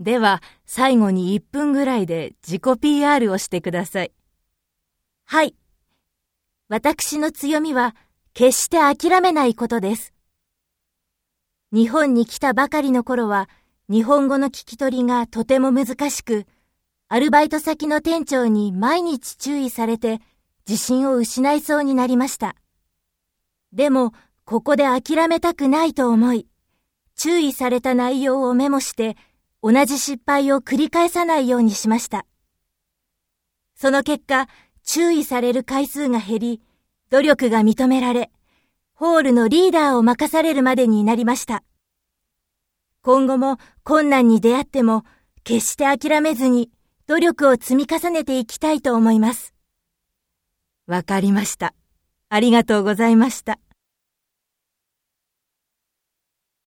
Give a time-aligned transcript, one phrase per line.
[0.00, 4.12] では、最後に1分ぐらいで自己 PR をしてください。
[5.24, 5.54] はい。
[6.68, 7.94] 私の強みは、
[8.32, 10.12] 決して諦めないことです。
[11.72, 13.48] 日本に来たばかりの頃は、
[13.88, 16.46] 日本語の聞き取りがとても難しく、
[17.08, 20.20] アルバイト先の店長に毎日注意されて、
[20.68, 22.56] 自信を失いそうになりました。
[23.72, 24.12] でも、
[24.44, 26.48] ここで諦めたくないと思い、
[27.14, 29.16] 注意された内容をメモして、
[29.66, 32.26] 同じ失敗を繰り返さないようにしました。
[33.74, 34.46] その結果、
[34.82, 36.60] 注意される回数が減り、
[37.08, 38.30] 努力が認められ、
[38.92, 41.64] ホールのリーダーを任されるまでになりました。
[43.00, 45.02] 今後も困難に出会っても、
[45.44, 46.70] 決して諦めずに
[47.06, 49.54] 努力を積み重ねていきたいと思います。
[50.86, 51.72] わかりました。
[52.28, 53.58] ありがとうございました。